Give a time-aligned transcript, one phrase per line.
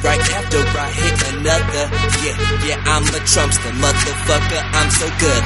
[0.00, 1.84] right after I hit another.
[2.24, 5.44] Yeah, yeah, I'm a Trumpster, motherfucker, I'm so good.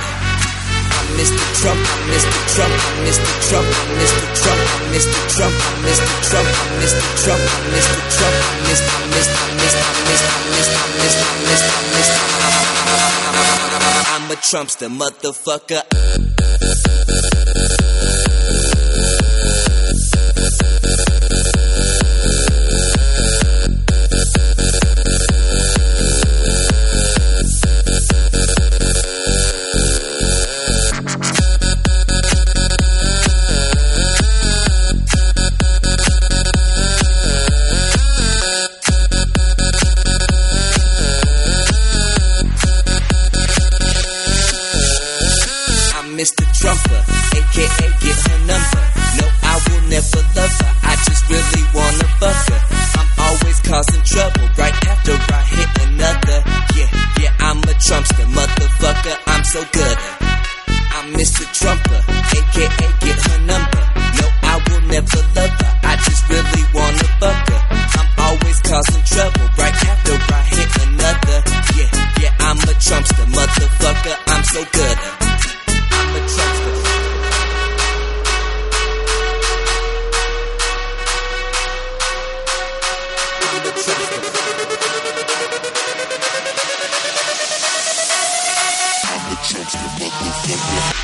[0.96, 1.43] I'm Mr.
[1.60, 2.31] Trump, I'm Mr.
[2.54, 3.26] Trump, I'm Mr.
[3.50, 4.22] Trump, I'm Mr.
[4.38, 5.19] Trump, I'm Mr.
[5.34, 6.06] Trump, I'm Mr.
[6.28, 7.02] Trump, I'm Mr.
[7.22, 7.94] Trump, I'm Mr.
[8.14, 8.87] Trump, I'm Mr.
[8.87, 9.34] I'm Mr.
[9.34, 9.82] I'm Mr.
[9.82, 10.26] I'm Mr.
[10.26, 10.76] I'm Mr.
[10.76, 11.25] I'm Mr.
[11.26, 11.70] I'm Mr.
[11.76, 12.16] I'm Mr.
[14.14, 15.82] I'm a Trumpster, motherfucker.
[90.46, 90.95] tiempo.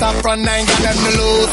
[0.00, 1.52] stop running, I ain't got nothing to lose.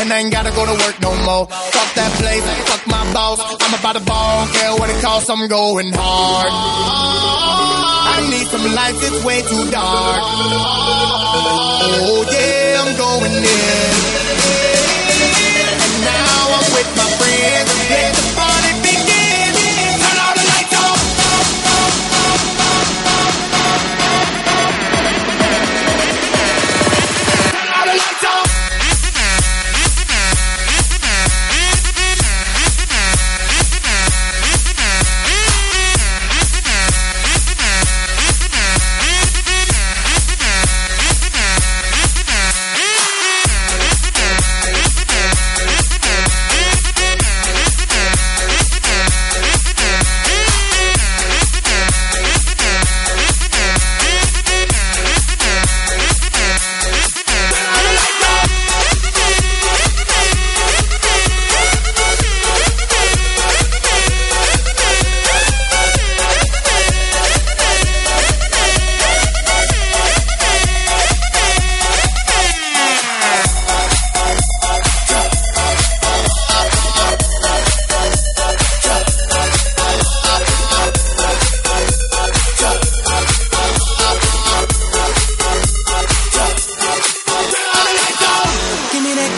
[0.00, 1.46] And I ain't gotta go to work no more.
[1.46, 3.38] Fuck that place, fuck my boss.
[3.38, 6.50] I'm about to ball, care what it costs, I'm going hard.
[8.14, 10.22] I need some lights, it's way too dark.
[12.02, 14.69] Oh yeah, I'm going in.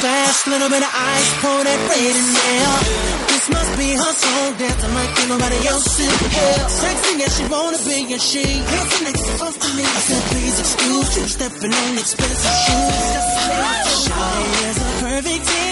[0.04, 2.74] A little bit of ice, pour that red in there.
[3.30, 6.68] This must be her song, dancing like nobody else in hell.
[6.68, 9.84] Sexy as she wanna be, and she hands next to close to me.
[9.84, 13.22] I said, please excuse you, stepping on expensive shoes.
[14.02, 15.71] Shawty is a perfect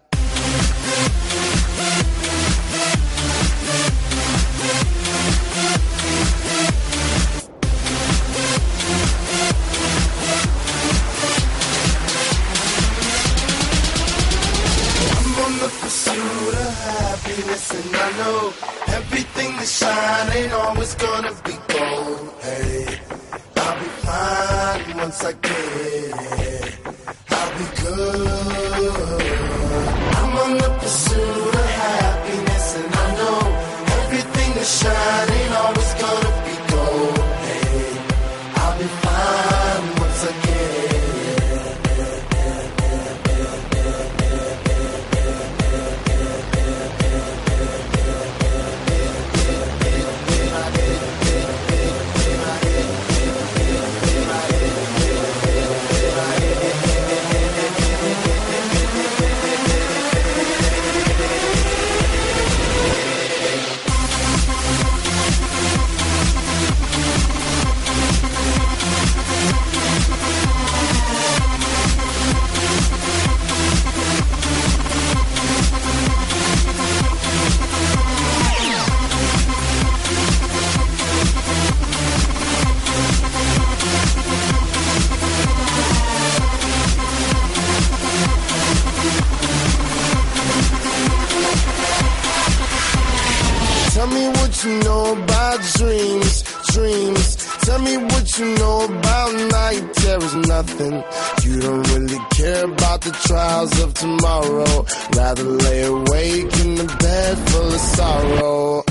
[99.11, 101.03] About night terrors, nothing.
[101.43, 104.85] You don't really care about the trials of tomorrow.
[105.15, 108.83] Rather lay awake in the bed full of sorrow.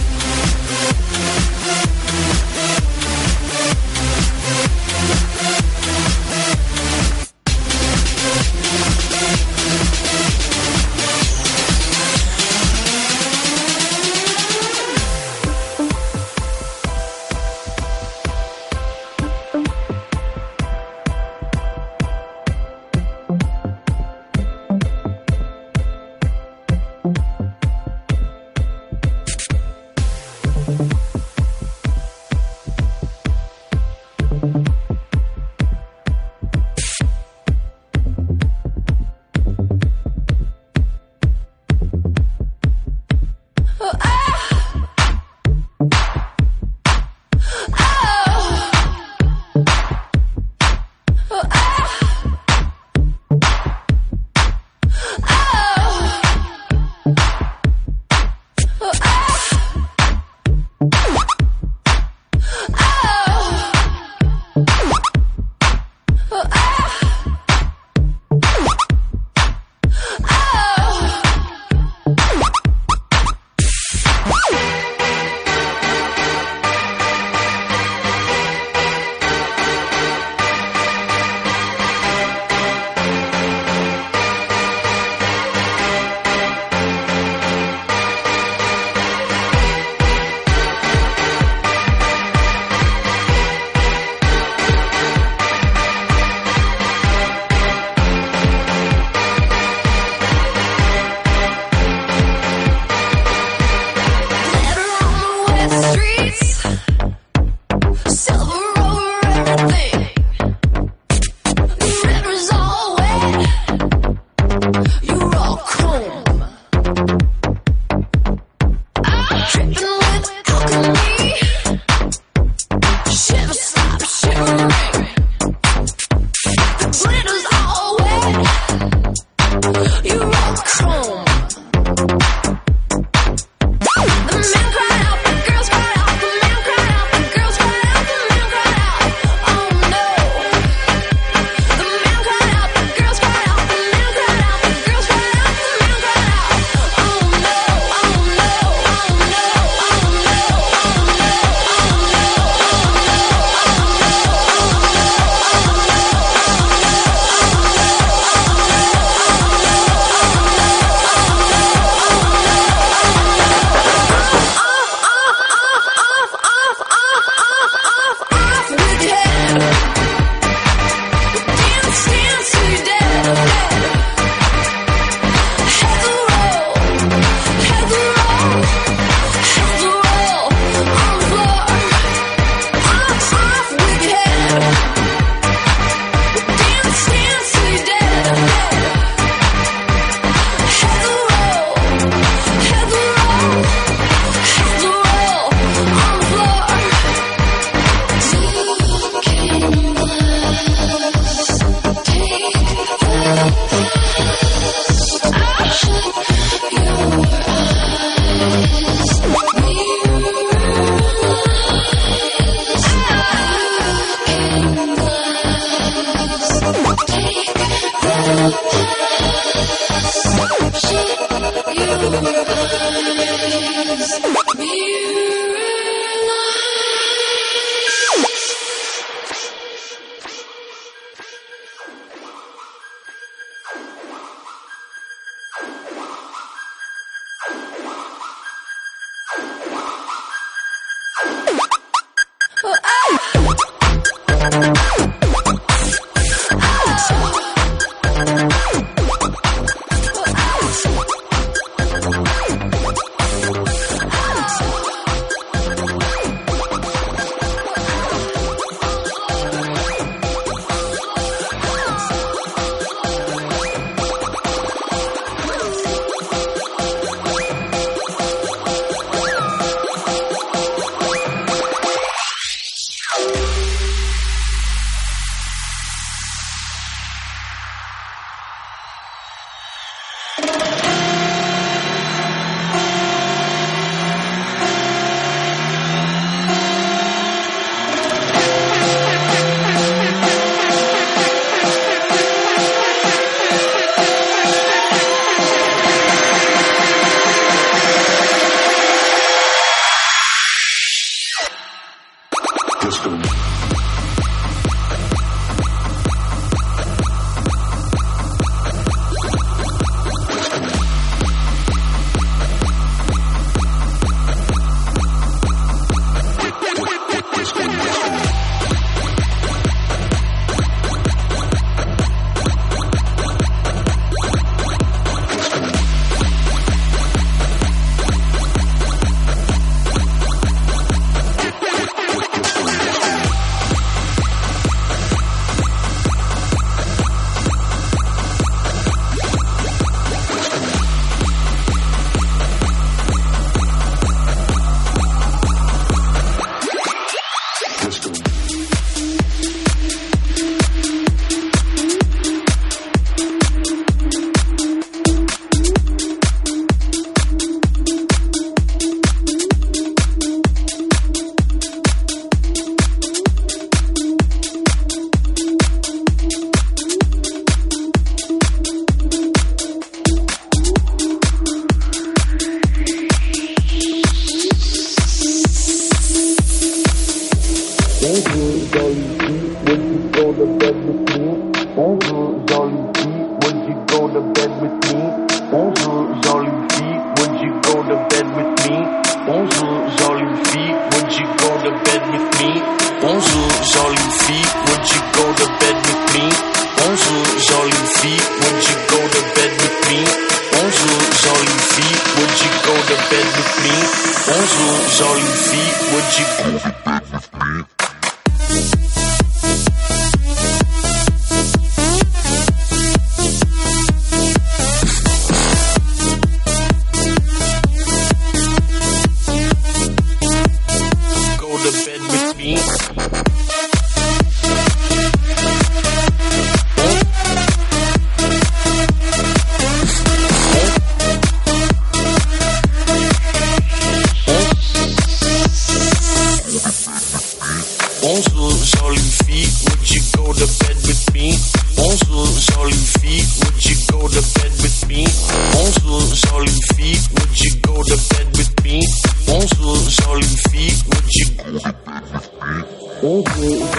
[453.10, 453.69] Thank you.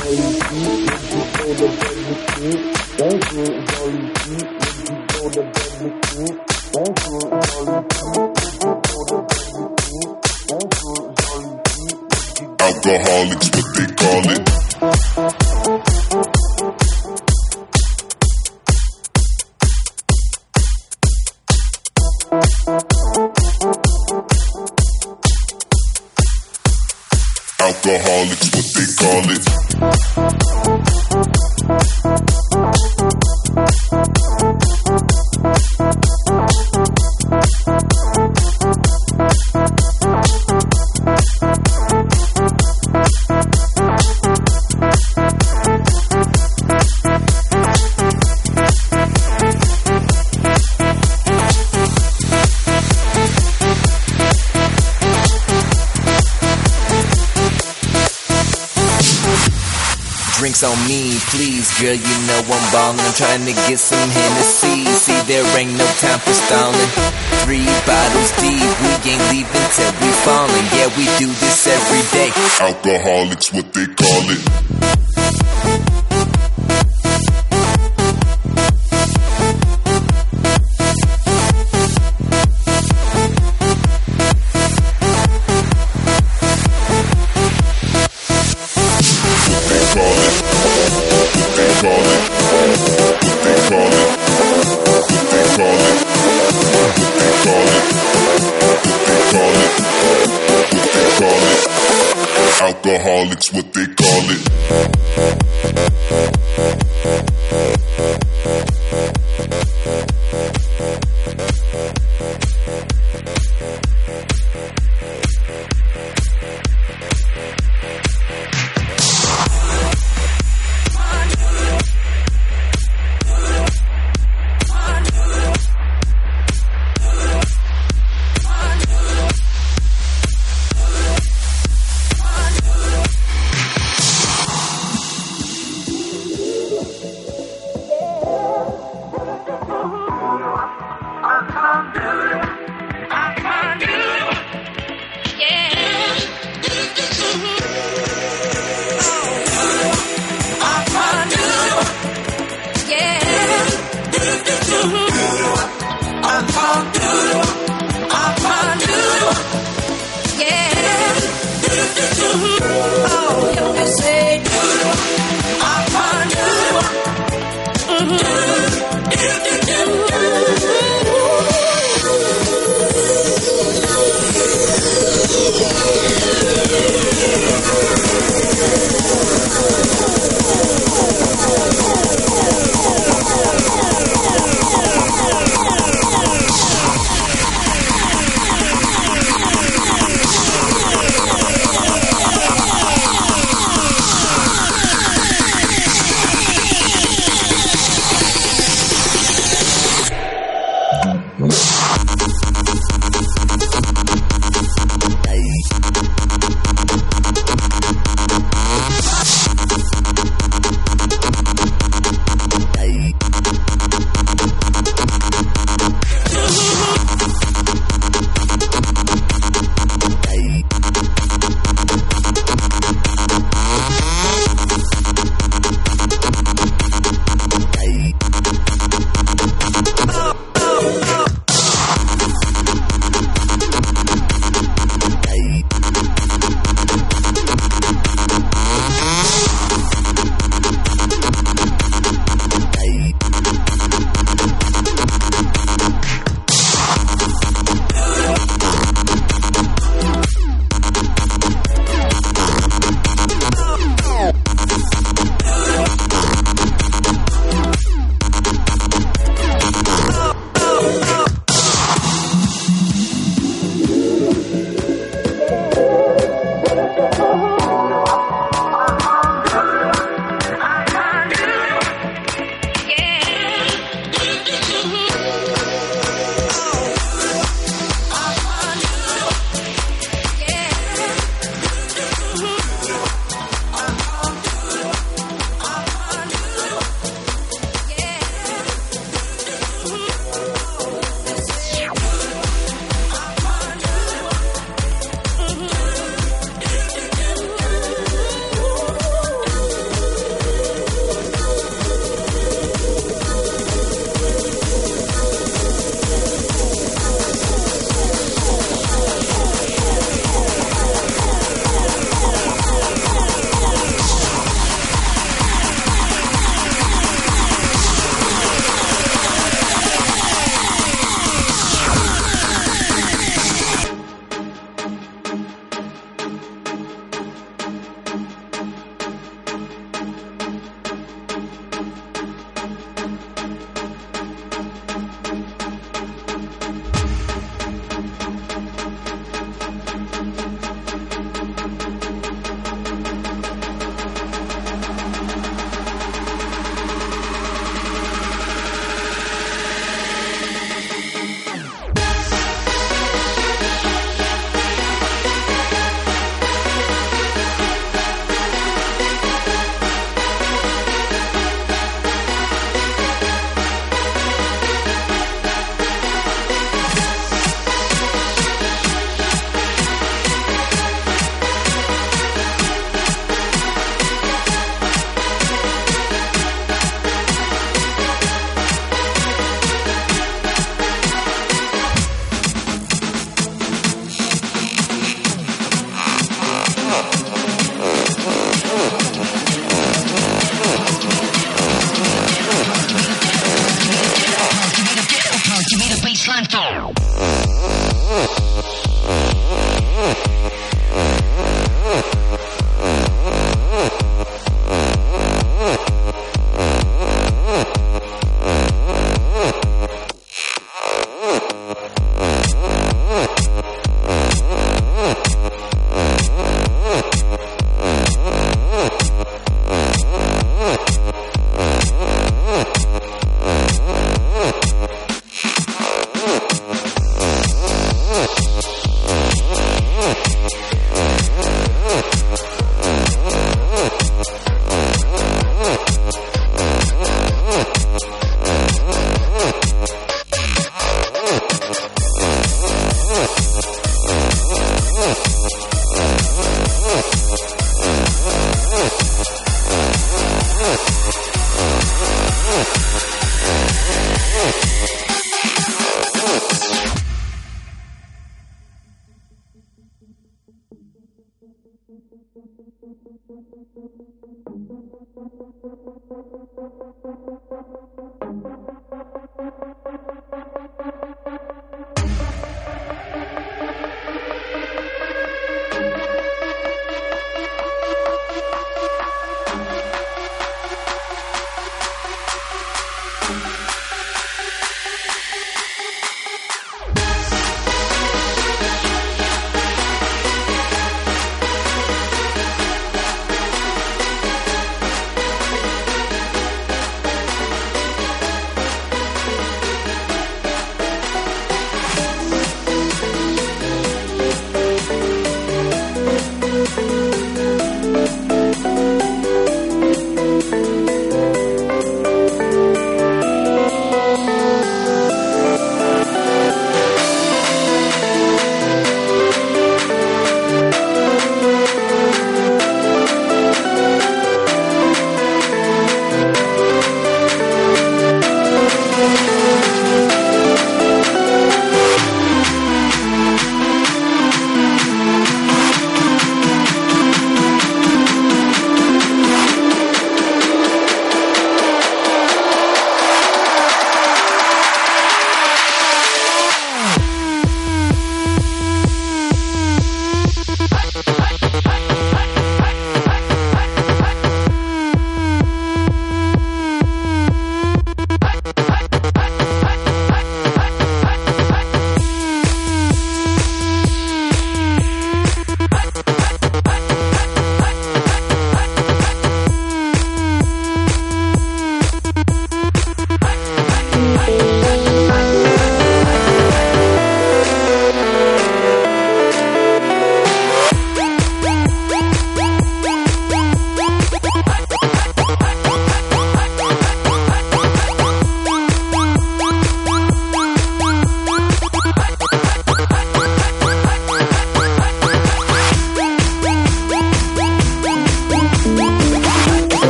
[63.21, 64.20] Trying to get some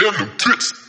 [0.00, 0.79] send them tits.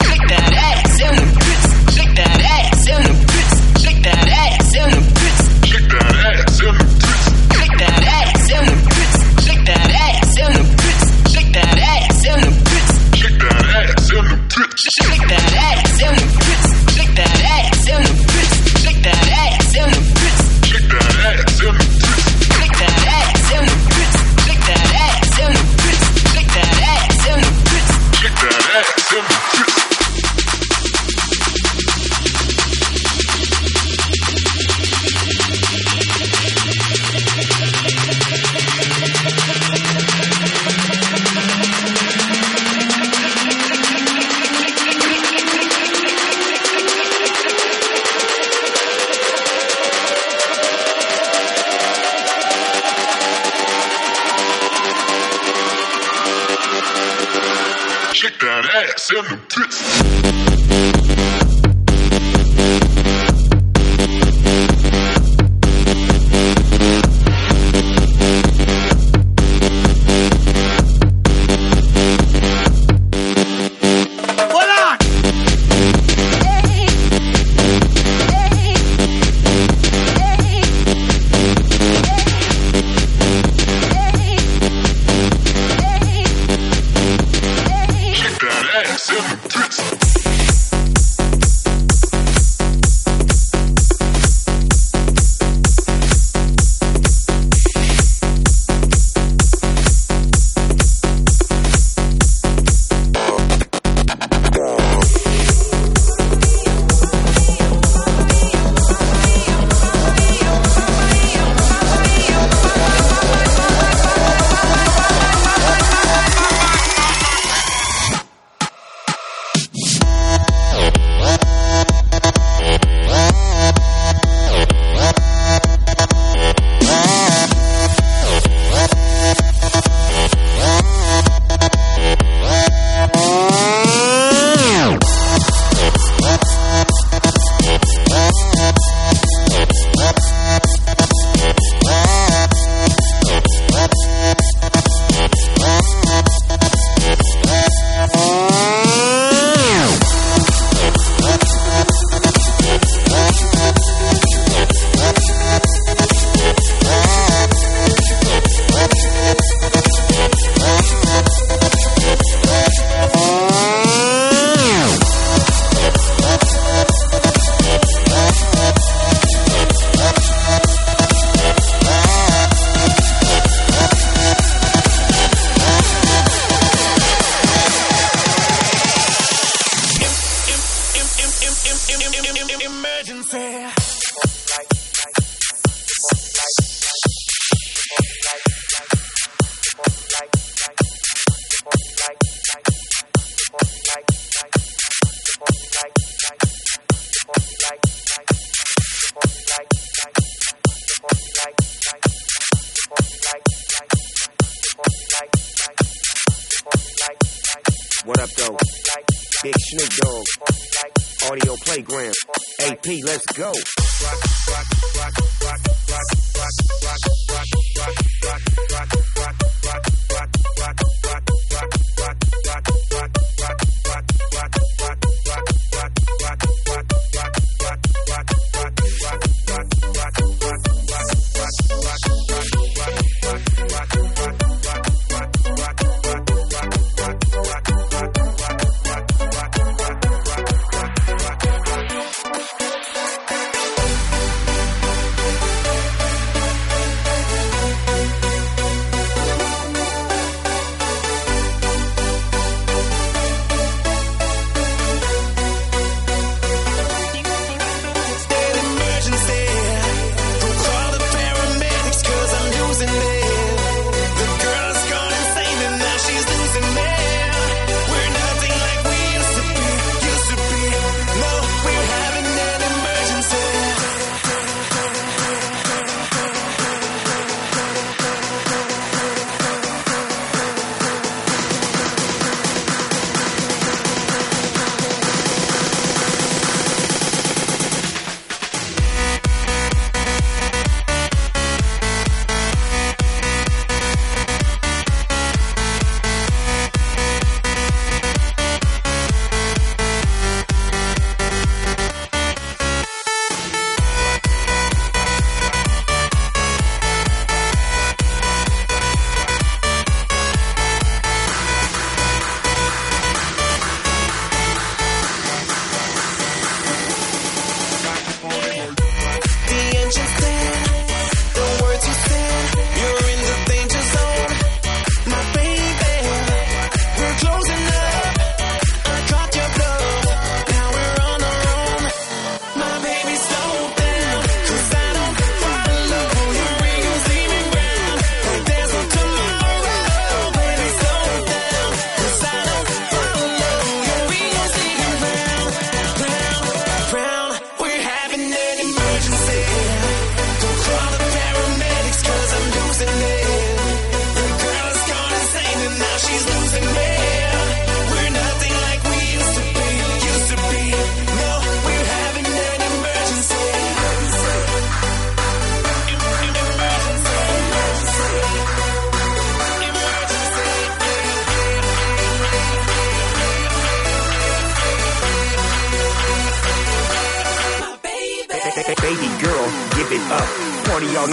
[213.12, 214.31] Let's go.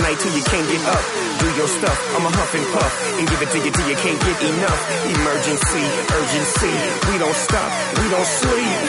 [0.02, 1.04] Night till you can't get up.
[1.40, 4.20] Do your stuff, I'ma huff and puff and give it to you till you can't
[4.20, 4.80] get enough.
[5.06, 5.84] Emergency,
[6.18, 6.74] urgency,
[7.10, 8.80] we don't stop, we don't sleep.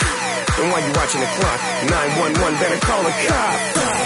[0.59, 3.99] And while you watching the clock, 911 better call a cop.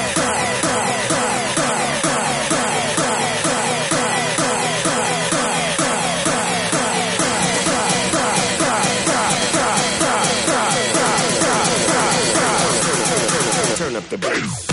[14.09, 14.72] The bass.